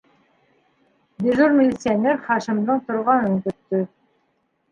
Дежур 1.25 1.51
милиционер 1.59 2.17
Хашимдың 2.29 2.81
торғанын 2.87 3.35
көттө. 3.49 3.83